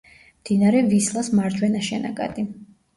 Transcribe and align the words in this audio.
მდინარე 0.39 0.81
ვისლას 0.95 1.31
მარჯვენა 1.41 1.85
შენაკადი. 1.93 2.51